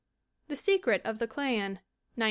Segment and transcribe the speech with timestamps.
[0.47, 1.73] The Secret of the Clan,
[2.15, 2.17] 1912.